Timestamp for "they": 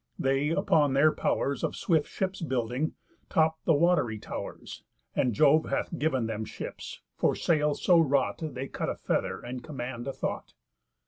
0.17-0.49, 8.41-8.67